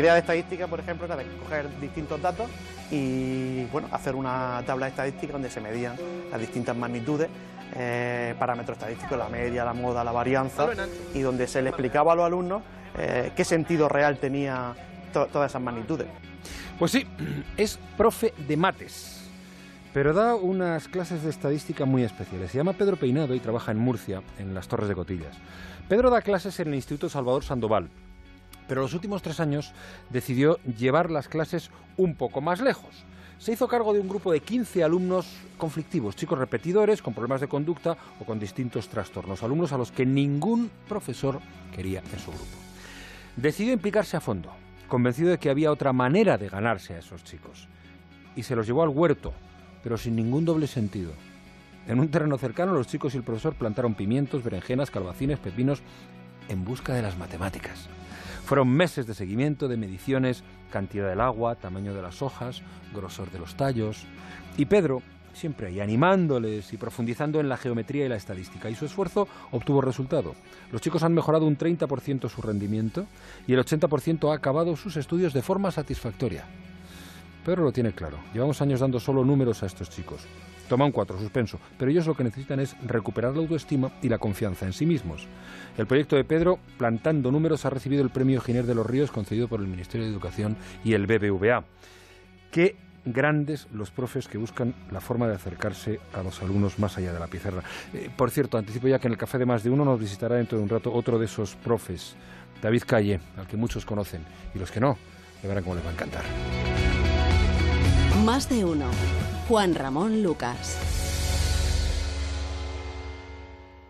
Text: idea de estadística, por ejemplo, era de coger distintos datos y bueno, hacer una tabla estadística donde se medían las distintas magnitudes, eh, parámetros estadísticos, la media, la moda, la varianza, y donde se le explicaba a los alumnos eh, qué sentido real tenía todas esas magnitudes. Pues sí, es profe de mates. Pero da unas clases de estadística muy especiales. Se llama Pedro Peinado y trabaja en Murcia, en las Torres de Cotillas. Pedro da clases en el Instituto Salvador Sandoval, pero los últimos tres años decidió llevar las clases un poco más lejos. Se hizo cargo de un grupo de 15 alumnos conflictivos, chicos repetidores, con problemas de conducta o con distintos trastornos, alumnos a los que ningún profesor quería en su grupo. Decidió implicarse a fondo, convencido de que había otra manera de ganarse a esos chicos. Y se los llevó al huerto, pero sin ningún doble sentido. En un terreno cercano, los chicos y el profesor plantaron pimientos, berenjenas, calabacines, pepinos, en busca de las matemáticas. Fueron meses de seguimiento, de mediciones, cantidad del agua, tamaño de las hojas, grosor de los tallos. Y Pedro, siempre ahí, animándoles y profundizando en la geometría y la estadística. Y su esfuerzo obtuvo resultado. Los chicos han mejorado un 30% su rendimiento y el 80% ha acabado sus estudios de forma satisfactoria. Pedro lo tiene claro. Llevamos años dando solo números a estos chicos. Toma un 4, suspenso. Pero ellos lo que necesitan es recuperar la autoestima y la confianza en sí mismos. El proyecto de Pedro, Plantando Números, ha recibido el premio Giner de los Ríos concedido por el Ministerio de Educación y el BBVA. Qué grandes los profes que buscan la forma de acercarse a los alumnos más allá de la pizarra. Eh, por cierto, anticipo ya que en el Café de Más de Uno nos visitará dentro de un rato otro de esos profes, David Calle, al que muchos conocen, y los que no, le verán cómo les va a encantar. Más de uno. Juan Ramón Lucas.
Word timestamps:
idea 0.00 0.14
de 0.14 0.20
estadística, 0.20 0.66
por 0.66 0.80
ejemplo, 0.80 1.06
era 1.06 1.16
de 1.16 1.26
coger 1.38 1.68
distintos 1.80 2.20
datos 2.20 2.50
y 2.90 3.64
bueno, 3.66 3.88
hacer 3.92 4.14
una 4.14 4.62
tabla 4.66 4.88
estadística 4.88 5.32
donde 5.32 5.50
se 5.50 5.60
medían 5.60 5.94
las 6.30 6.40
distintas 6.40 6.76
magnitudes, 6.76 7.28
eh, 7.76 8.34
parámetros 8.38 8.78
estadísticos, 8.78 9.16
la 9.16 9.28
media, 9.28 9.64
la 9.64 9.74
moda, 9.74 10.02
la 10.02 10.12
varianza, 10.12 10.68
y 11.14 11.20
donde 11.20 11.46
se 11.46 11.62
le 11.62 11.70
explicaba 11.70 12.12
a 12.12 12.16
los 12.16 12.24
alumnos 12.24 12.62
eh, 12.98 13.30
qué 13.36 13.44
sentido 13.44 13.88
real 13.88 14.18
tenía 14.18 14.74
todas 15.12 15.50
esas 15.50 15.62
magnitudes. 15.62 16.08
Pues 16.78 16.92
sí, 16.92 17.06
es 17.56 17.78
profe 17.96 18.34
de 18.48 18.56
mates. 18.56 19.16
Pero 19.92 20.12
da 20.12 20.36
unas 20.36 20.86
clases 20.86 21.24
de 21.24 21.30
estadística 21.30 21.84
muy 21.84 22.04
especiales. 22.04 22.52
Se 22.52 22.58
llama 22.58 22.74
Pedro 22.74 22.96
Peinado 22.96 23.34
y 23.34 23.40
trabaja 23.40 23.72
en 23.72 23.78
Murcia, 23.78 24.22
en 24.38 24.54
las 24.54 24.68
Torres 24.68 24.88
de 24.88 24.94
Cotillas. 24.94 25.36
Pedro 25.88 26.10
da 26.10 26.22
clases 26.22 26.60
en 26.60 26.68
el 26.68 26.76
Instituto 26.76 27.08
Salvador 27.08 27.42
Sandoval, 27.42 27.90
pero 28.70 28.82
los 28.82 28.94
últimos 28.94 29.20
tres 29.20 29.40
años 29.40 29.72
decidió 30.10 30.60
llevar 30.78 31.10
las 31.10 31.26
clases 31.26 31.72
un 31.96 32.14
poco 32.14 32.40
más 32.40 32.60
lejos. 32.60 33.04
Se 33.40 33.50
hizo 33.50 33.66
cargo 33.66 33.92
de 33.92 33.98
un 33.98 34.08
grupo 34.08 34.30
de 34.30 34.38
15 34.38 34.84
alumnos 34.84 35.26
conflictivos, 35.58 36.14
chicos 36.14 36.38
repetidores, 36.38 37.02
con 37.02 37.12
problemas 37.12 37.40
de 37.40 37.48
conducta 37.48 37.96
o 38.20 38.24
con 38.24 38.38
distintos 38.38 38.88
trastornos, 38.88 39.42
alumnos 39.42 39.72
a 39.72 39.76
los 39.76 39.90
que 39.90 40.06
ningún 40.06 40.70
profesor 40.88 41.40
quería 41.74 41.98
en 41.98 42.18
su 42.20 42.30
grupo. 42.30 42.46
Decidió 43.34 43.72
implicarse 43.72 44.16
a 44.16 44.20
fondo, 44.20 44.52
convencido 44.86 45.30
de 45.30 45.38
que 45.38 45.50
había 45.50 45.72
otra 45.72 45.92
manera 45.92 46.38
de 46.38 46.48
ganarse 46.48 46.94
a 46.94 47.00
esos 47.00 47.24
chicos. 47.24 47.66
Y 48.36 48.44
se 48.44 48.54
los 48.54 48.68
llevó 48.68 48.84
al 48.84 48.90
huerto, 48.90 49.32
pero 49.82 49.98
sin 49.98 50.14
ningún 50.14 50.44
doble 50.44 50.68
sentido. 50.68 51.10
En 51.88 51.98
un 51.98 52.08
terreno 52.08 52.38
cercano, 52.38 52.72
los 52.72 52.86
chicos 52.86 53.14
y 53.14 53.16
el 53.16 53.24
profesor 53.24 53.54
plantaron 53.56 53.96
pimientos, 53.96 54.44
berenjenas, 54.44 54.92
calabacines, 54.92 55.40
pepinos, 55.40 55.82
en 56.48 56.64
busca 56.64 56.94
de 56.94 57.02
las 57.02 57.18
matemáticas. 57.18 57.88
Fueron 58.50 58.68
meses 58.68 59.06
de 59.06 59.14
seguimiento, 59.14 59.68
de 59.68 59.76
mediciones, 59.76 60.42
cantidad 60.72 61.08
del 61.08 61.20
agua, 61.20 61.54
tamaño 61.54 61.94
de 61.94 62.02
las 62.02 62.20
hojas, 62.20 62.62
grosor 62.92 63.30
de 63.30 63.38
los 63.38 63.54
tallos. 63.54 64.06
Y 64.56 64.64
Pedro, 64.64 65.02
siempre 65.32 65.68
ahí, 65.68 65.78
animándoles 65.78 66.72
y 66.72 66.76
profundizando 66.76 67.38
en 67.38 67.48
la 67.48 67.56
geometría 67.56 68.06
y 68.06 68.08
la 68.08 68.16
estadística. 68.16 68.68
Y 68.68 68.74
su 68.74 68.86
esfuerzo 68.86 69.28
obtuvo 69.52 69.82
resultado. 69.82 70.34
Los 70.72 70.80
chicos 70.80 71.04
han 71.04 71.14
mejorado 71.14 71.46
un 71.46 71.56
30% 71.56 72.28
su 72.28 72.42
rendimiento 72.42 73.06
y 73.46 73.52
el 73.52 73.60
80% 73.60 74.32
ha 74.32 74.34
acabado 74.34 74.74
sus 74.74 74.96
estudios 74.96 75.32
de 75.32 75.42
forma 75.42 75.70
satisfactoria. 75.70 76.44
Pedro 77.44 77.64
lo 77.64 77.72
tiene 77.72 77.92
claro. 77.92 78.18
Llevamos 78.32 78.60
años 78.62 78.80
dando 78.80 79.00
solo 79.00 79.24
números 79.24 79.62
a 79.62 79.66
estos 79.66 79.90
chicos. 79.90 80.26
Toma 80.68 80.84
un 80.84 80.92
4, 80.92 81.18
suspenso. 81.18 81.58
Pero 81.76 81.90
ellos 81.90 82.06
lo 82.06 82.14
que 82.14 82.22
necesitan 82.22 82.60
es 82.60 82.76
recuperar 82.86 83.34
la 83.34 83.40
autoestima 83.40 83.90
y 84.02 84.08
la 84.08 84.18
confianza 84.18 84.66
en 84.66 84.72
sí 84.72 84.86
mismos. 84.86 85.26
El 85.76 85.86
proyecto 85.86 86.14
de 86.14 86.24
Pedro, 86.24 86.60
Plantando 86.78 87.32
Números, 87.32 87.64
ha 87.64 87.70
recibido 87.70 88.02
el 88.02 88.10
premio 88.10 88.40
Giner 88.40 88.64
de 88.66 88.76
los 88.76 88.86
Ríos 88.86 89.10
concedido 89.10 89.48
por 89.48 89.60
el 89.60 89.66
Ministerio 89.66 90.06
de 90.06 90.12
Educación 90.12 90.56
y 90.84 90.92
el 90.92 91.06
BBVA. 91.06 91.64
Qué 92.52 92.76
grandes 93.04 93.66
los 93.72 93.90
profes 93.90 94.28
que 94.28 94.38
buscan 94.38 94.74
la 94.90 95.00
forma 95.00 95.26
de 95.26 95.34
acercarse 95.34 96.00
a 96.12 96.22
los 96.22 96.40
alumnos 96.42 96.78
más 96.78 96.96
allá 96.98 97.12
de 97.12 97.18
la 97.18 97.26
pizarra. 97.26 97.62
Eh, 97.92 98.08
por 98.14 98.30
cierto, 98.30 98.58
anticipo 98.58 98.88
ya 98.88 98.98
que 98.98 99.08
en 99.08 99.14
el 99.14 99.18
Café 99.18 99.38
de 99.38 99.46
Más 99.46 99.62
de 99.64 99.70
Uno 99.70 99.84
nos 99.84 99.98
visitará 99.98 100.36
dentro 100.36 100.58
de 100.58 100.64
un 100.64 100.70
rato 100.70 100.92
otro 100.92 101.18
de 101.18 101.24
esos 101.24 101.56
profes, 101.56 102.14
David 102.62 102.82
Calle, 102.86 103.20
al 103.36 103.46
que 103.46 103.56
muchos 103.56 103.84
conocen, 103.84 104.22
y 104.54 104.58
los 104.58 104.70
que 104.70 104.80
no, 104.80 104.96
le 105.42 105.48
verán 105.48 105.64
cómo 105.64 105.76
les 105.76 105.84
va 105.84 105.90
a 105.90 105.92
encantar. 105.92 106.22
Más 108.30 108.48
de 108.48 108.64
uno. 108.64 108.86
Juan 109.48 109.74
Ramón 109.74 110.22
Lucas. 110.22 111.09